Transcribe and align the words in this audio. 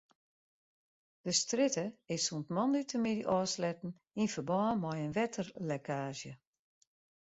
De 1.25 1.31
strjitte 1.39 1.83
is 2.15 2.23
sûnt 2.27 2.51
moandeitemiddei 2.55 3.29
ôfsletten 3.37 3.91
yn 4.21 4.31
ferbân 4.33 4.73
mei 4.83 4.99
in 5.05 5.15
wetterlekkaazje. 5.17 6.33